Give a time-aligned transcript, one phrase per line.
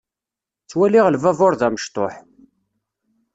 [0.63, 2.15] Ttwaliɣ lbabuṛ d amecṭuḥ.